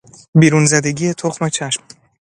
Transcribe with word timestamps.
بیرون 0.35 0.65
زدگی 0.65 1.13
تخم 1.13 1.49
چشم 1.49 1.83